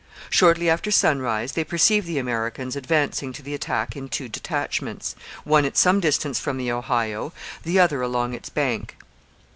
Shortly 0.31 0.67
after 0.67 0.89
sunrise 0.89 1.51
they 1.51 1.63
perceived 1.63 2.07
the 2.07 2.17
Americans 2.17 2.75
advancing 2.75 3.31
to 3.33 3.43
the 3.43 3.53
attack 3.53 3.95
in 3.95 4.09
two 4.09 4.27
detachments, 4.29 5.15
one 5.43 5.63
at 5.63 5.77
some 5.77 5.99
distance 5.99 6.39
from 6.39 6.57
the 6.57 6.71
Ohio, 6.71 7.33
the 7.61 7.77
other 7.79 8.01
along 8.01 8.33
its 8.33 8.49
bank. 8.49 8.95